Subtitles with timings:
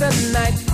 [0.00, 0.69] the night.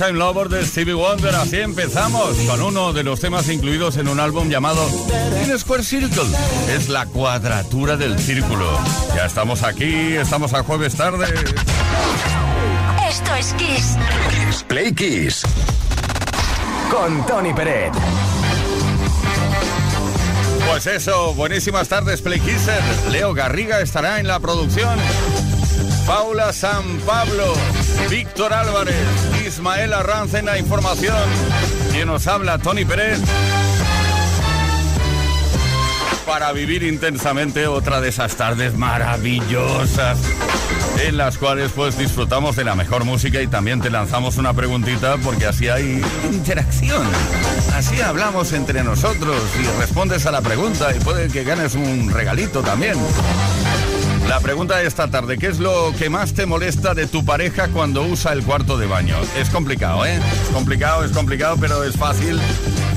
[0.00, 1.34] Part-Time Lover de Stevie Wonder.
[1.34, 4.82] Así empezamos con uno de los temas incluidos en un álbum llamado
[5.44, 6.24] In Square Circle.
[6.74, 8.66] Es la cuadratura del círculo.
[9.14, 11.26] Ya estamos aquí, estamos a jueves tarde.
[13.06, 13.96] Esto es Kiss.
[14.68, 15.42] Play Kiss.
[16.90, 17.92] Con Tony Peret.
[20.66, 22.82] Pues eso, buenísimas tardes, Play Kisser.
[23.10, 24.98] Leo Garriga estará en la producción.
[26.06, 27.52] Paula San Pablo,
[28.08, 28.96] Víctor Álvarez,
[29.50, 31.16] Ismael Arranz en la información.
[31.90, 33.18] Quien nos habla, Tony Pérez.
[36.24, 40.18] Para vivir intensamente otra de esas tardes maravillosas
[41.02, 45.16] en las cuales pues disfrutamos de la mejor música y también te lanzamos una preguntita
[45.16, 47.02] porque así hay interacción.
[47.74, 52.62] Así hablamos entre nosotros y respondes a la pregunta y puede que ganes un regalito
[52.62, 52.94] también.
[54.28, 57.68] La pregunta de esta tarde, ¿qué es lo que más te molesta de tu pareja
[57.68, 59.16] cuando usa el cuarto de baño?
[59.36, 60.16] Es complicado, ¿eh?
[60.16, 62.40] Es complicado, es complicado, pero es fácil.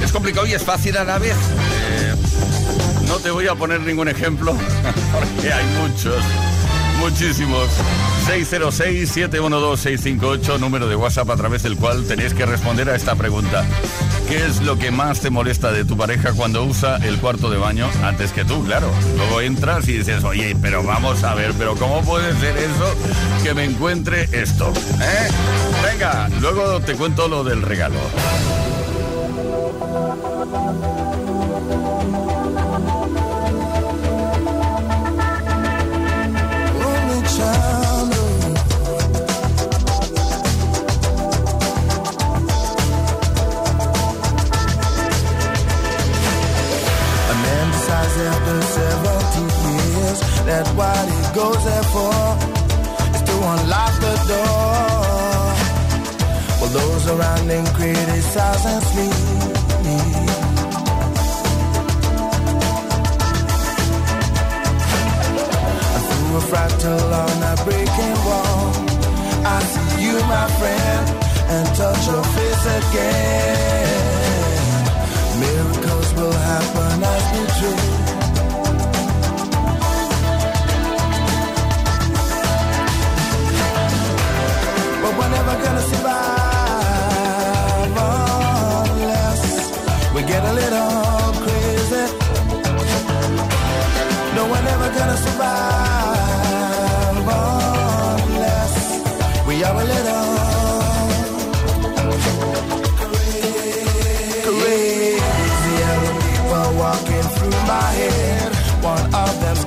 [0.04, 1.36] Es complicado y es fácil a la vez.
[1.36, 2.16] Eh,
[3.08, 4.54] no te voy a poner ningún ejemplo,
[5.14, 6.24] porque hay muchos,
[7.04, 7.70] muchísimos.
[8.28, 13.66] 606-712-658, número de WhatsApp a través del cual tenéis que responder a esta pregunta.
[14.30, 17.58] ¿Qué es lo que más te molesta de tu pareja cuando usa el cuarto de
[17.58, 18.64] baño antes que tú?
[18.64, 18.90] Claro.
[19.18, 22.96] Luego entras y dices, oye, pero vamos a ver, pero ¿cómo puede ser eso
[23.44, 24.72] que me encuentre esto?
[25.02, 25.28] ¿Eh?
[25.84, 28.00] Venga, luego te cuento lo del regalo.
[50.54, 52.14] That's what he goes there for,
[53.16, 55.50] is to unlock the door.
[56.60, 59.14] While those around him criticize and sleep.
[66.06, 68.62] Through a fractal on a breaking wall,
[69.44, 71.04] I see you, my friend,
[71.50, 74.04] and touch your face again.
[75.40, 78.03] Miracles will happen as we dream.
[85.64, 86.34] Gonna survive
[88.92, 89.42] unless
[90.14, 92.06] we get a little crazy.
[94.36, 96.48] No, we're never gonna survive
[98.24, 98.74] unless
[99.48, 100.28] we are a little
[104.48, 105.74] crazy.
[105.84, 108.50] Young people walking through my head.
[108.84, 109.66] One of them's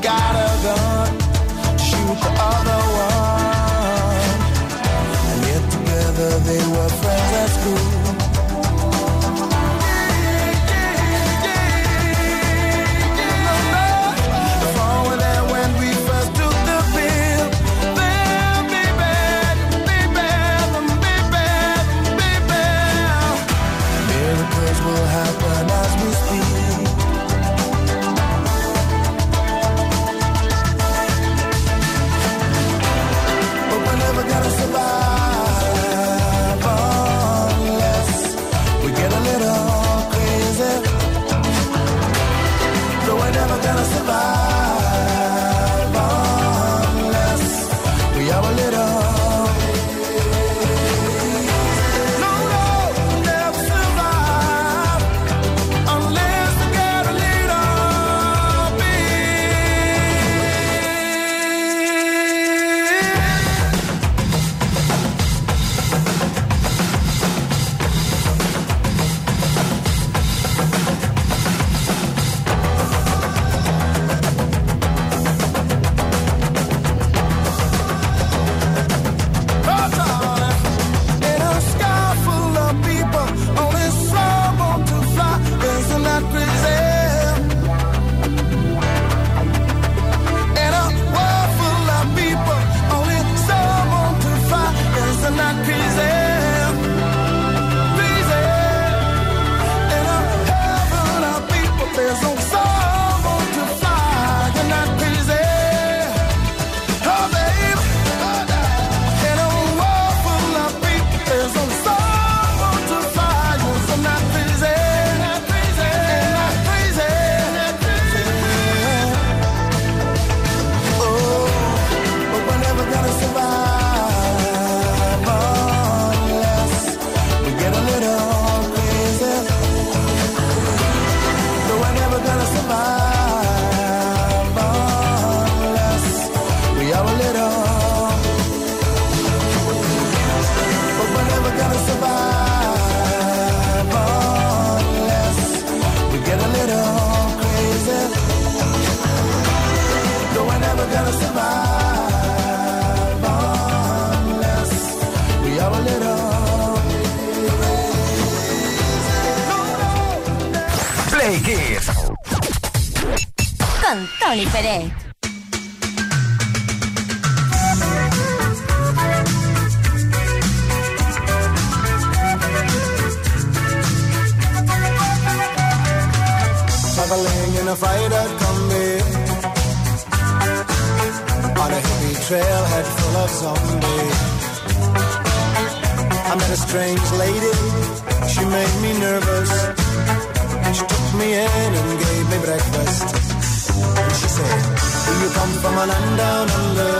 [194.36, 194.62] said,
[195.06, 196.94] Do you come from a land down under?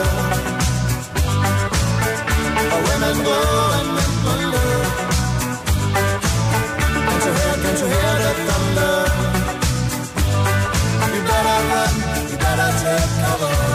[2.89, 3.39] Women go
[3.79, 4.69] and men wonder.
[7.07, 8.95] Can't you hear, can't you hear the thunder?
[11.15, 11.95] You better run,
[12.31, 13.66] you better take cover.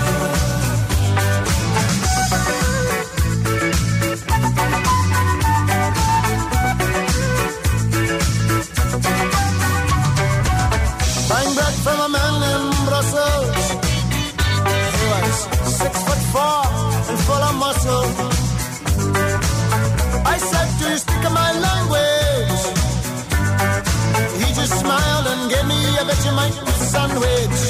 [26.35, 27.61] make me sandwich.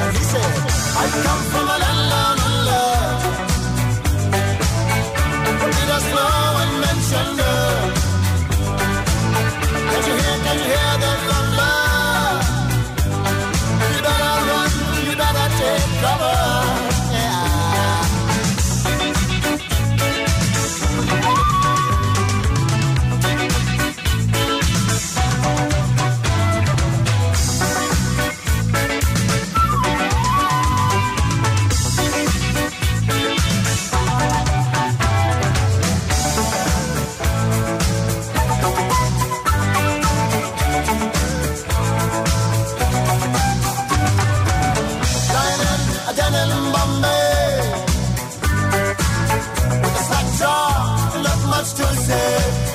[0.00, 0.24] And he
[1.02, 2.86] I come from a land down under.
[5.76, 7.45] Did
[51.92, 52.65] desde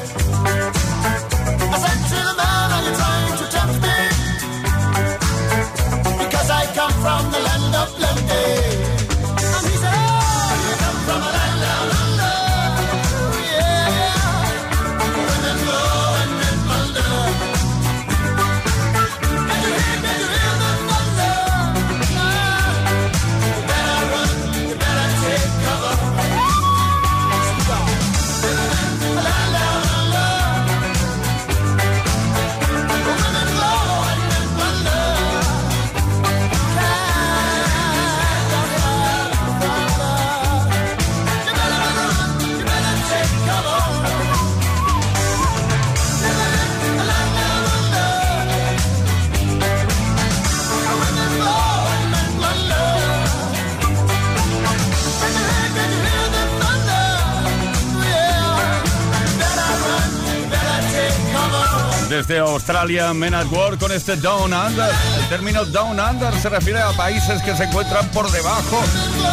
[62.61, 64.91] Australia, Men at Work con este Down Under.
[65.17, 68.79] El término Down Under se refiere a países que se encuentran por debajo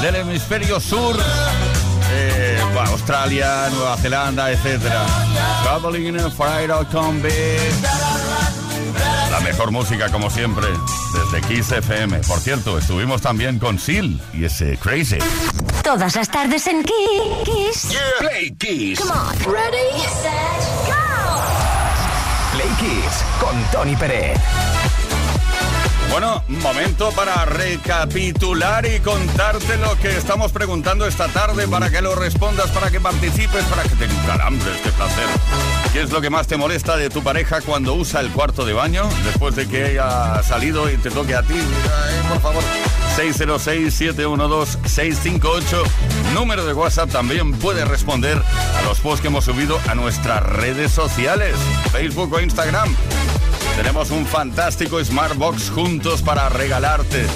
[0.01, 1.15] del hemisferio sur.
[2.11, 4.81] Eh, Australia, Nueva Zelanda, etc.
[5.63, 6.69] Traveling Friday
[9.31, 10.67] La mejor música, como siempre,
[11.13, 12.21] desde Kiss FM.
[12.21, 15.19] Por cierto, estuvimos también con Seal y ese Crazy.
[15.83, 17.89] Todas las tardes en Kiss.
[18.21, 18.99] Play Kiss.
[19.01, 19.53] Come on.
[19.53, 20.78] Ready, set,
[23.41, 24.39] con Tony Pérez.
[26.11, 32.15] Bueno, momento para recapitular y contarte lo que estamos preguntando esta tarde para que lo
[32.15, 35.27] respondas, para que participes, para que te encarambres, qué placer.
[35.93, 38.73] ¿Qué es lo que más te molesta de tu pareja cuando usa el cuarto de
[38.73, 41.55] baño después de que haya salido y te toque a ti?
[41.55, 42.65] Eh, por favor.
[43.19, 45.83] 606-712-658.
[46.35, 48.41] Número de WhatsApp también puede responder
[48.77, 51.57] a los posts que hemos subido a nuestras redes sociales,
[51.91, 52.95] Facebook o Instagram.
[53.75, 57.27] Tenemos un fantástico Smartbox juntos para regalarte.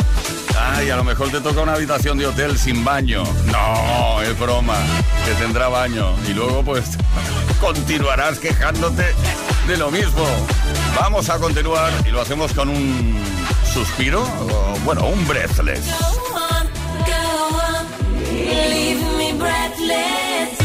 [0.57, 3.25] Ay, a lo mejor te toca una habitación de hotel sin baño.
[3.47, 4.77] No, es broma,
[5.25, 6.15] que tendrá baño.
[6.29, 6.97] Y luego pues
[7.61, 9.13] continuarás quejándote
[9.67, 10.25] de lo mismo.
[10.95, 13.21] Vamos a continuar y lo hacemos con un
[13.73, 15.87] suspiro, o, bueno, un breathless.
[19.39, 20.62] Breathless,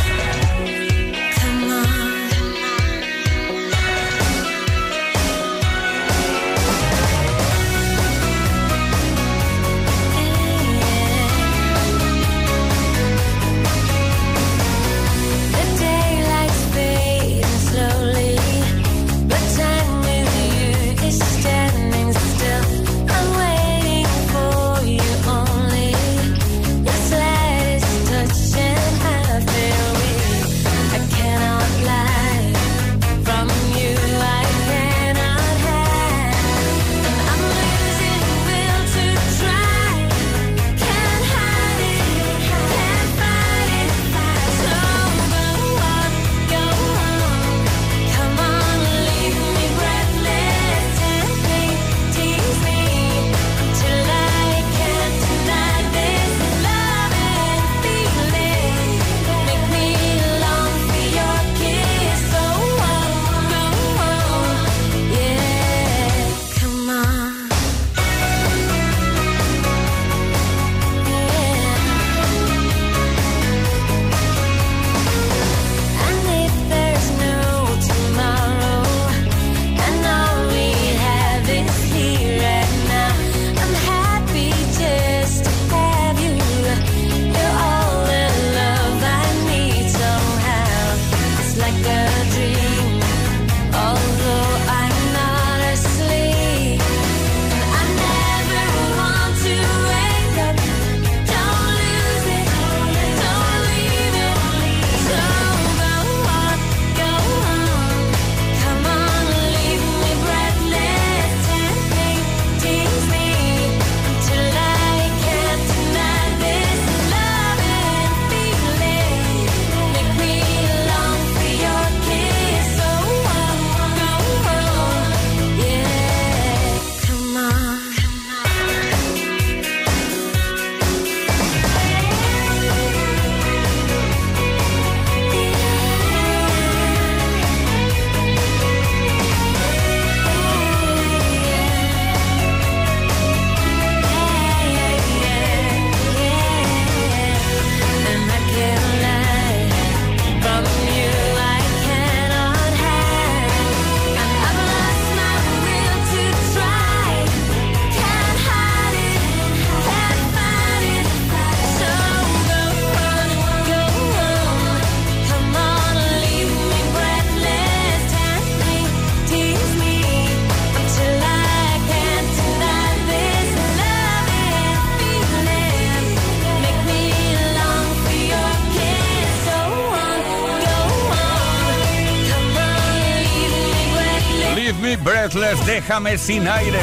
[185.87, 186.81] déjame sin aire.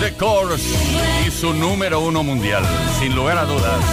[0.00, 0.64] The Course
[1.24, 2.64] y su número uno mundial,
[2.98, 3.84] sin lugar a dudas.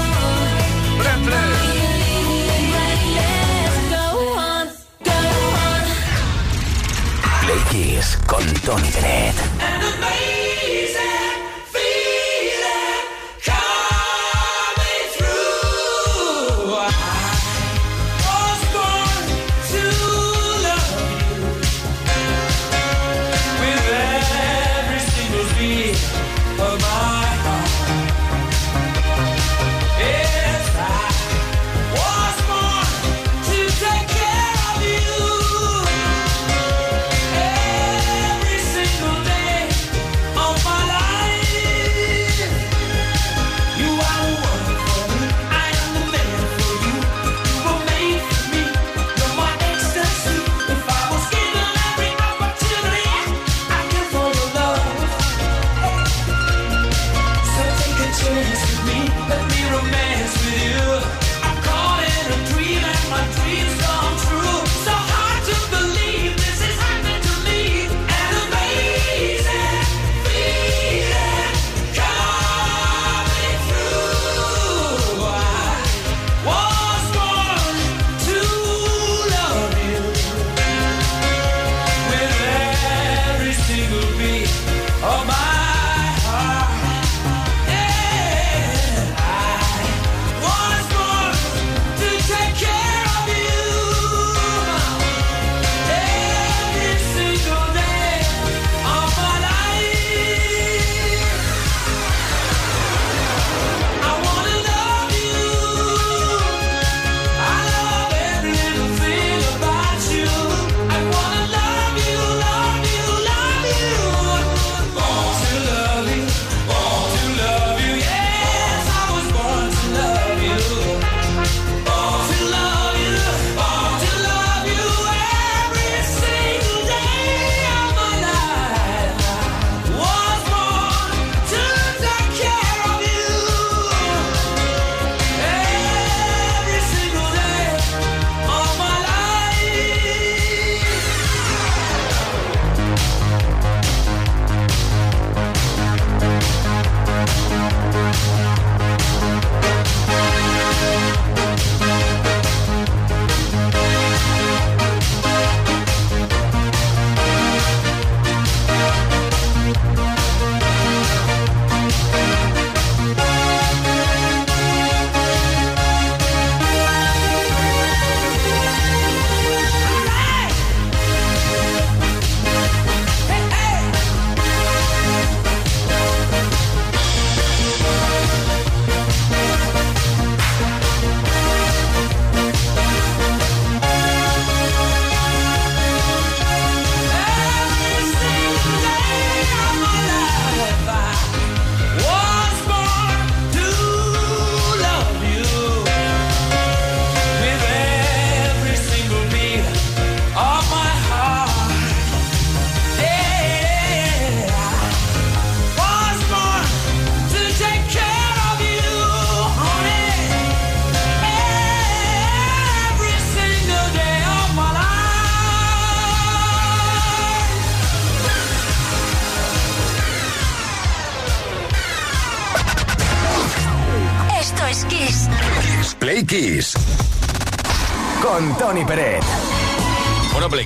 [7.41, 9.58] Play Kiss con Tony Bennett.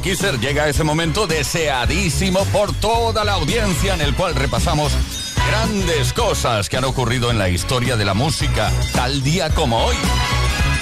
[0.04, 4.92] Play llega ese momento deseadísimo por toda la audiencia en el cual repasamos
[5.48, 9.96] grandes cosas que han ocurrido en la historia de la música, tal día como hoy.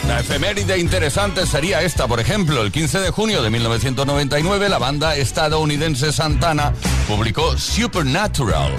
[0.08, 5.16] La efeméride interesante sería esta, por ejemplo, el 15 de junio de 1999 la banda
[5.16, 6.74] estadounidense Santana
[7.08, 8.74] publicó Supernatural,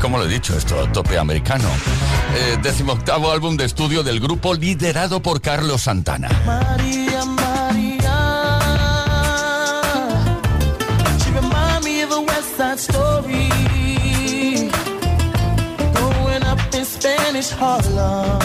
[0.00, 0.88] ¿cómo lo he dicho esto?
[0.92, 1.68] Tope americano.
[2.36, 6.28] Eh, decimoctavo álbum de estudio del grupo liderado por Carlos Santana.
[12.78, 14.70] West Side Story.
[15.94, 18.38] Growing up in Spanish Harlem.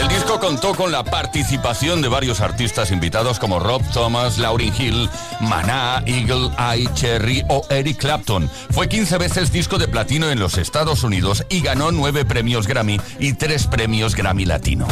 [0.00, 5.10] El disco contó con la participación de varios artistas invitados como Rob Thomas, Lauryn Hill,
[5.40, 8.50] Maná, Eagle Eye Cherry o Eric Clapton.
[8.70, 13.00] Fue 15 veces disco de platino en los Estados Unidos y ganó 9 premios Grammy
[13.18, 14.86] y 3 premios Grammy Latino.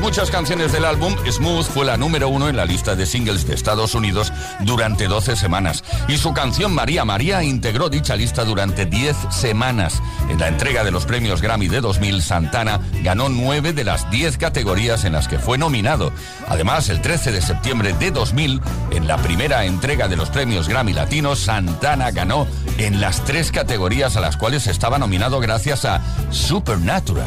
[0.00, 3.54] Muchas canciones del álbum, Smooth fue la número uno en la lista de singles de
[3.54, 5.82] Estados Unidos durante 12 semanas.
[6.08, 10.02] Y su canción María María integró dicha lista durante 10 semanas.
[10.28, 14.36] En la entrega de los premios Grammy de 2000, Santana ganó 9 de las 10
[14.38, 16.12] categorías en las que fue nominado.
[16.48, 20.92] Además, el 13 de septiembre de 2000, en la primera entrega de los premios Grammy
[20.92, 22.46] Latinos, Santana ganó
[22.78, 27.26] en las tres categorías a las cuales estaba nominado gracias a Supernatural.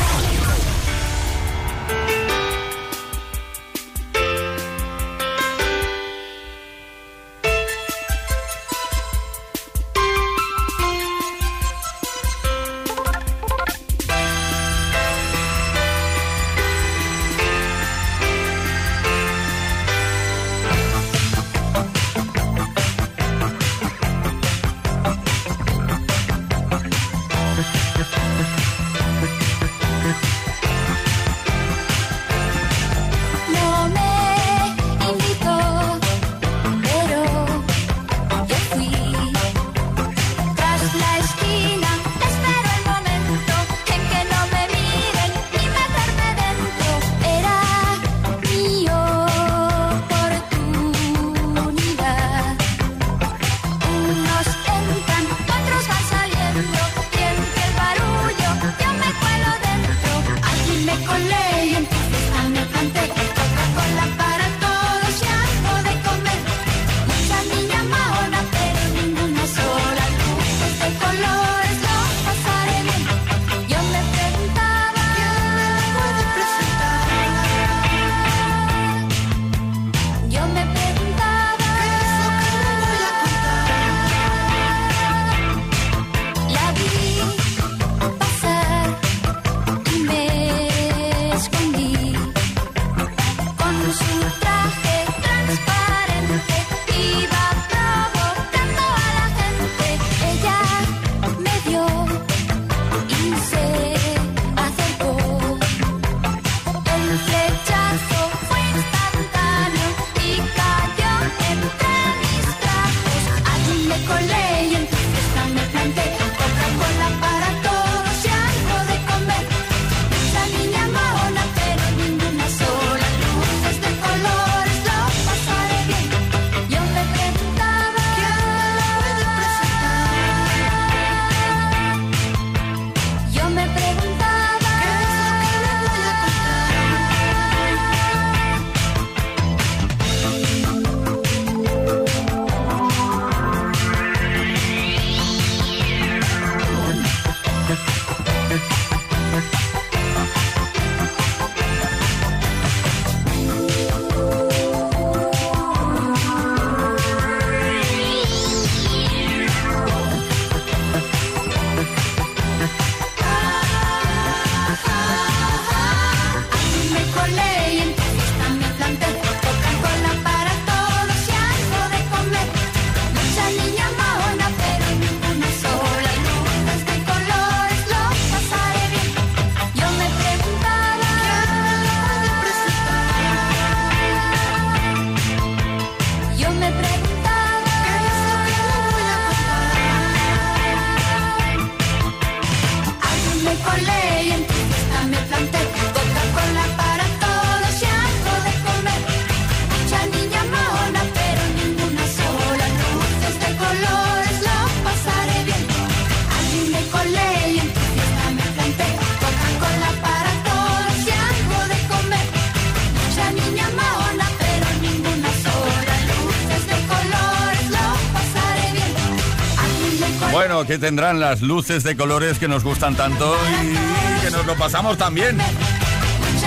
[220.81, 225.37] Tendrán las luces de colores que nos gustan tanto y que nos lo pasamos también.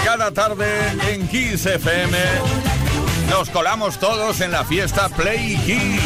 [0.04, 0.66] Cada tarde
[1.08, 2.18] en Kiss FM
[3.30, 6.02] nos colamos todos en la fiesta Play Kiss.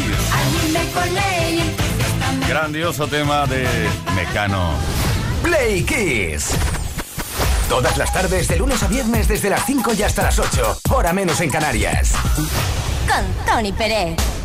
[2.47, 3.67] Grandioso tema de
[4.15, 4.73] Mecano.
[5.41, 6.51] Play Kiss.
[7.67, 11.13] Todas las tardes de lunes a viernes desde las 5 y hasta las 8, hora
[11.13, 12.13] menos en Canarias.
[13.07, 14.38] Con Tony Pérez.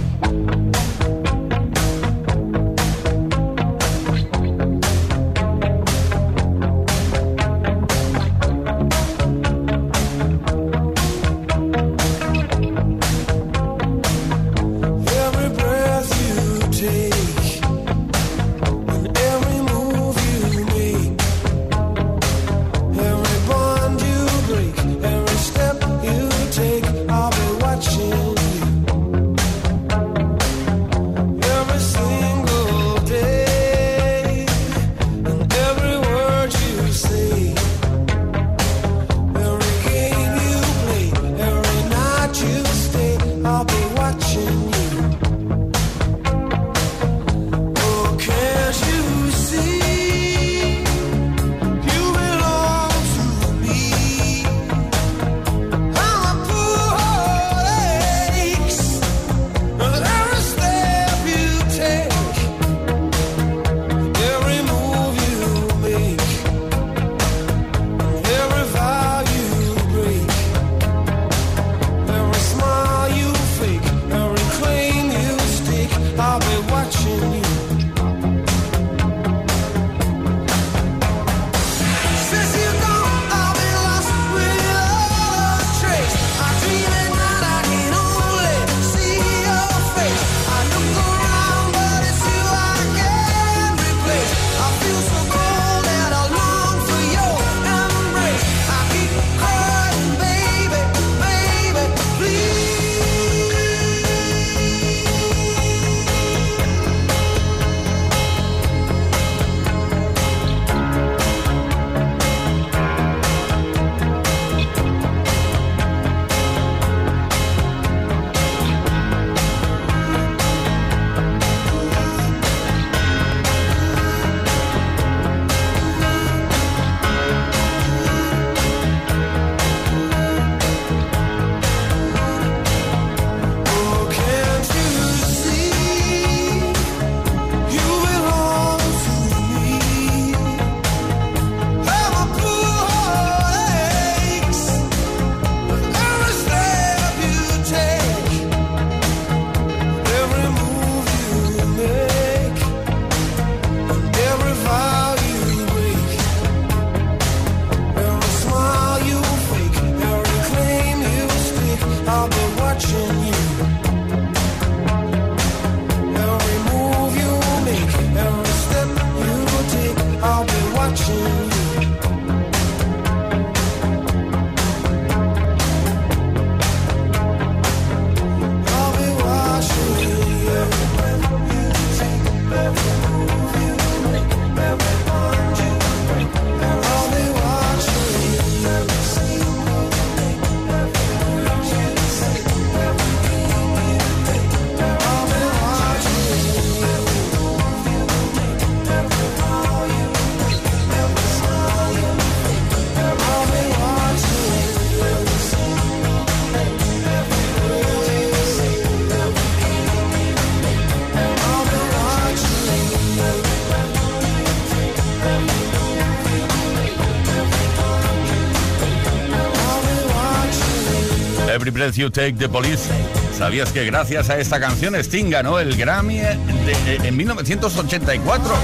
[221.84, 222.88] Breath You Take the Police.
[223.36, 228.54] ¿Sabías que gracias a esta canción Sting ganó el Grammy en 1984?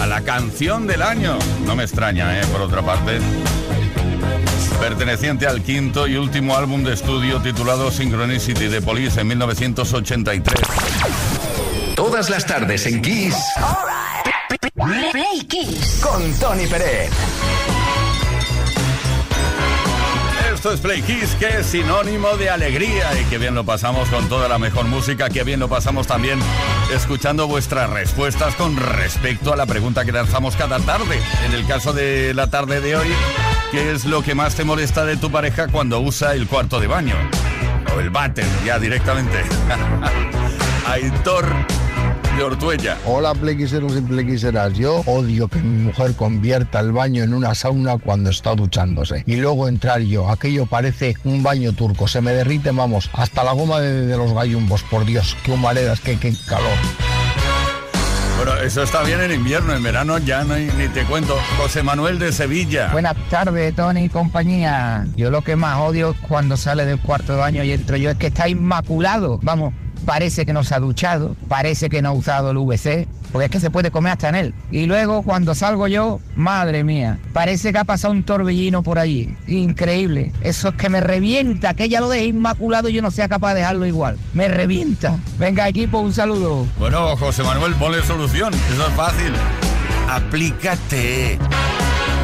[0.00, 1.38] A la canción del año.
[1.66, 2.44] No me extraña, ¿eh?
[2.50, 3.20] Por otra parte.
[4.80, 10.60] Perteneciente al quinto y último álbum de estudio titulado Synchronicity de Police en 1983.
[11.94, 13.36] Todas las tardes en Kiss.
[15.12, 16.00] Play Kiss.
[16.02, 17.10] Con Tony Pérez.
[20.62, 24.28] Esto es Play Kiss, que es sinónimo de alegría y que bien lo pasamos con
[24.28, 26.38] toda la mejor música, que bien lo pasamos también
[26.94, 31.18] escuchando vuestras respuestas con respecto a la pregunta que lanzamos cada tarde.
[31.46, 33.08] En el caso de la tarde de hoy,
[33.72, 36.86] ¿qué es lo que más te molesta de tu pareja cuando usa el cuarto de
[36.86, 37.16] baño?
[37.96, 39.42] O el váter, ya directamente.
[40.86, 41.52] Aitor
[42.36, 42.96] de Ortuella.
[43.06, 44.72] Hola, plequiseros y plequiseras.
[44.74, 49.22] Yo odio que mi mujer convierta el baño en una sauna cuando está duchándose.
[49.26, 50.28] Y luego entrar yo.
[50.30, 52.08] Aquello parece un baño turco.
[52.08, 54.82] Se me derrite, vamos, hasta la goma de, los gallumbos.
[54.84, 56.76] Por Dios, qué humaredas, qué, qué calor.
[58.36, 61.36] Bueno, eso está bien en invierno, en verano ya no hay, ni te cuento.
[61.58, 62.88] José Manuel de Sevilla.
[62.90, 65.06] Buenas tardes, Tony y compañía.
[65.16, 68.16] Yo lo que más odio cuando sale del cuarto de baño y entro yo es
[68.16, 69.38] que está inmaculado.
[69.42, 69.74] Vamos,
[70.04, 73.50] parece que no se ha duchado, parece que no ha usado el VC, porque es
[73.50, 74.54] que se puede comer hasta en él.
[74.70, 79.34] Y luego cuando salgo yo, madre mía, parece que ha pasado un torbellino por allí.
[79.46, 80.32] Increíble.
[80.42, 83.54] Eso es que me revienta, que ella lo deje inmaculado y yo no sea capaz
[83.54, 84.18] de dejarlo igual.
[84.34, 85.16] Me revienta.
[85.38, 86.66] Venga equipo, un saludo.
[86.78, 88.52] Bueno, José Manuel, ponle solución.
[88.54, 89.32] Eso es fácil.
[90.08, 91.38] Aplícate.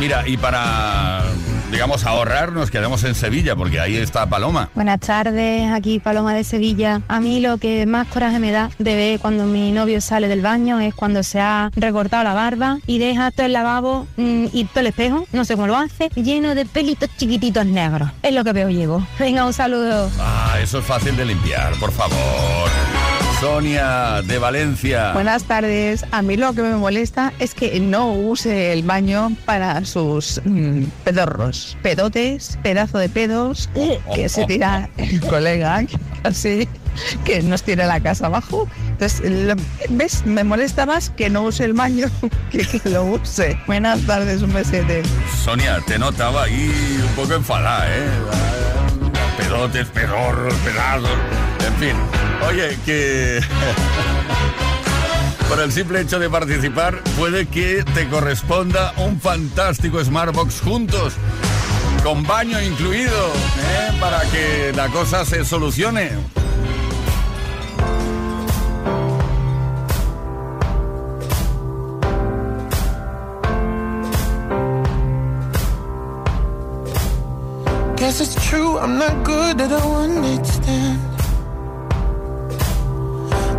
[0.00, 1.24] Mira, y para
[1.70, 4.70] digamos, ahorrar, nos quedamos en Sevilla, porque ahí está Paloma.
[4.74, 7.02] Buenas tardes, aquí Paloma de Sevilla.
[7.08, 10.42] A mí lo que más coraje me da de ver cuando mi novio sale del
[10.42, 14.64] baño es cuando se ha recortado la barba y deja todo el lavabo mm, y
[14.64, 18.10] todo el espejo, no sé cómo lo hace, lleno de pelitos chiquititos negros.
[18.22, 19.06] Es lo que veo llevo.
[19.18, 20.10] Venga, un saludo.
[20.18, 22.97] Ah, eso es fácil de limpiar, por favor.
[23.40, 25.12] Sonia de Valencia.
[25.12, 26.04] Buenas tardes.
[26.10, 30.82] A mí lo que me molesta es que no use el baño para sus mm,
[31.04, 33.70] pedorros, pedotes, pedazo de pedos
[34.12, 35.84] que se tira el colega,
[36.24, 36.68] así
[37.24, 38.68] que nos tiene la casa abajo.
[38.88, 39.54] Entonces, lo-
[39.90, 40.26] ¿ves?
[40.26, 42.08] Me molesta más que no use el baño
[42.50, 43.56] que que lo use.
[43.68, 45.02] Buenas tardes, un besete.
[45.44, 48.08] Sonia, te notaba ahí un poco enfadada, ¿eh?
[49.36, 51.08] Pedotes, pedorros, pedazos,
[52.48, 53.40] Oye, que...
[55.48, 61.12] Por el simple hecho de participar, puede que te corresponda un fantástico Smartbox juntos,
[62.02, 63.92] con baño incluido, ¿eh?
[64.00, 66.10] para que la cosa se solucione.
[77.96, 81.07] Guess it's true, I'm not good at.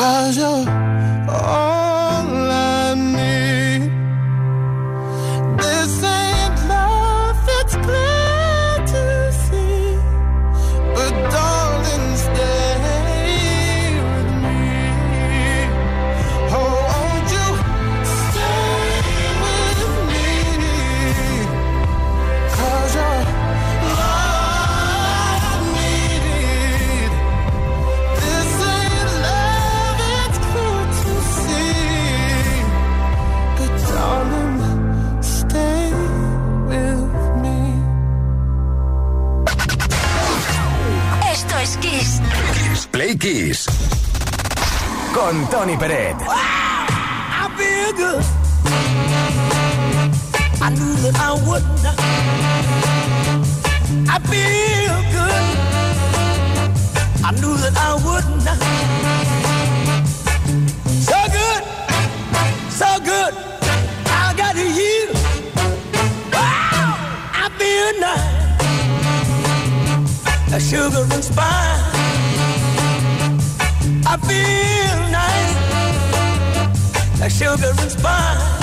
[0.00, 0.66] Cause you're
[1.28, 1.69] all
[45.30, 46.16] Con Tony Peret.
[46.26, 48.24] I feel good.
[50.60, 51.62] I knew that I would.
[54.10, 55.44] I feel good.
[57.22, 58.26] I knew that I would.
[61.08, 61.62] So good,
[62.68, 63.32] so good.
[64.06, 65.14] I got you.
[66.32, 66.98] Wow,
[67.32, 68.42] I feel nice.
[70.52, 70.58] A.
[74.06, 74.99] I feel
[77.30, 78.59] sugar and spice.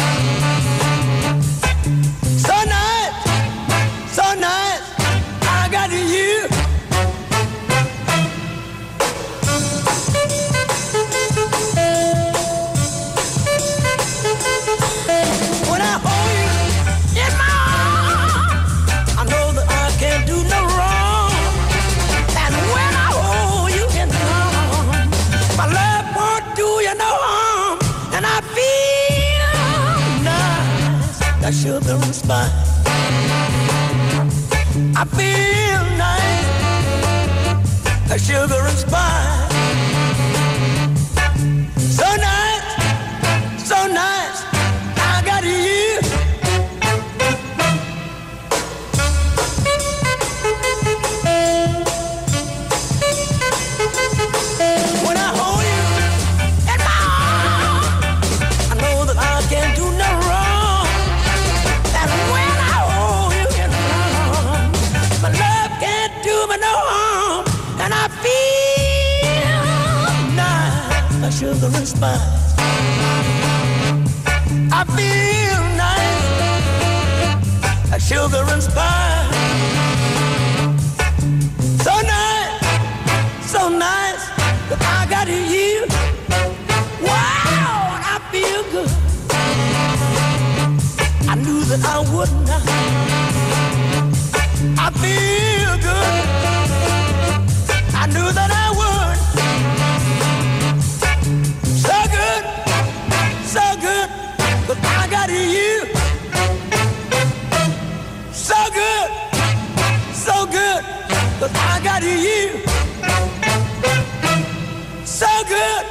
[115.08, 115.86] So good,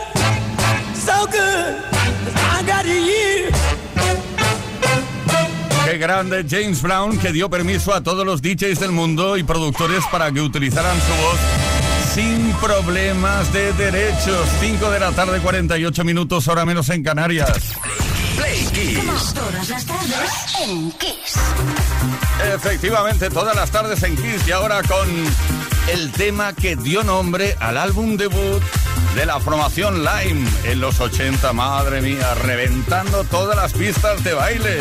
[0.94, 1.80] so good,
[2.22, 3.50] but I got you.
[5.86, 10.04] Qué grande James Brown que dio permiso a todos los DJs del mundo y productores
[10.12, 11.38] para que utilizaran su voz
[12.14, 14.46] sin problemas de derechos.
[14.60, 17.72] 5 de la tarde, 48 minutos, hora menos en Canarias.
[18.36, 19.32] Play Kiss.
[19.32, 20.30] Todas las tardes
[20.62, 21.36] en Kiss.
[22.54, 25.08] Efectivamente, todas las tardes en Kiss y ahora con
[25.88, 28.62] el tema que dio nombre al álbum debut
[29.16, 34.80] de la formación Lime en los 80, madre mía, reventando todas las pistas de baile.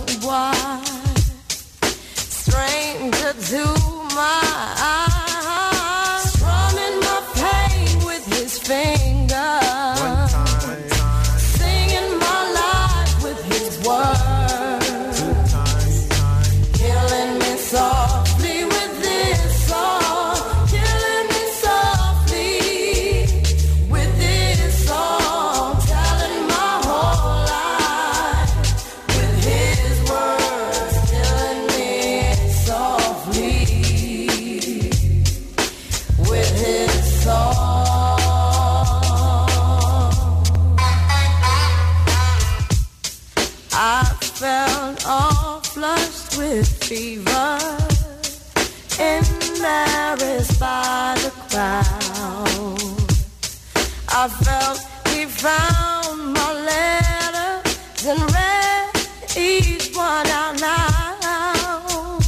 [55.41, 58.91] found my letters and read
[59.35, 62.21] each one out loud.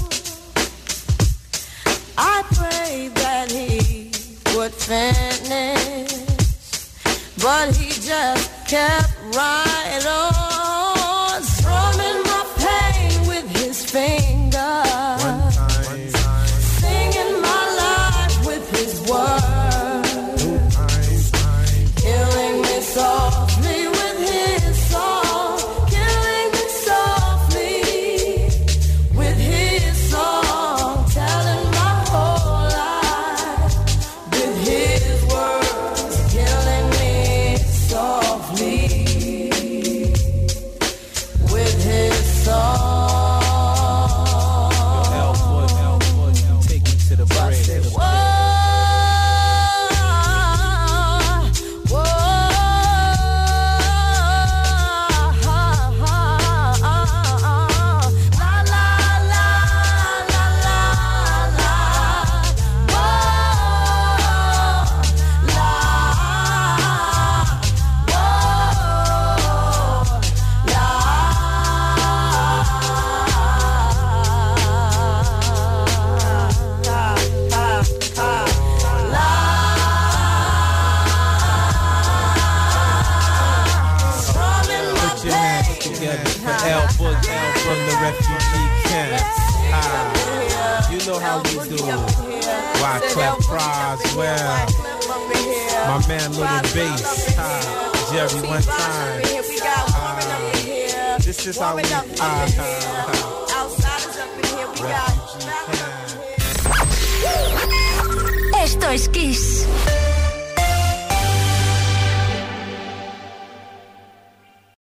[2.17, 4.09] I prayed that he
[4.55, 6.11] would finish,
[7.39, 10.32] but he just kept right on.